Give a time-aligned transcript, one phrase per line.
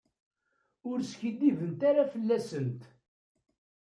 [0.89, 2.81] Ur skiddibemt ara fell-asent.